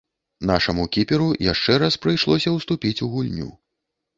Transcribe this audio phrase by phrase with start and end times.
[0.51, 3.49] Нашаму кіперу яшчэ раз прыйшлося ўступіць у гульню.